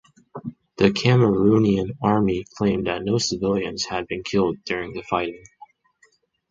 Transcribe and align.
The 0.77 0.89
Cameroonian 0.89 1.95
Army 2.01 2.43
claimed 2.57 2.87
that 2.87 3.03
no 3.03 3.19
civilians 3.19 3.85
had 3.85 4.07
been 4.07 4.23
killed 4.23 4.57
during 4.65 4.93
the 4.93 5.03
fighting. 5.03 5.43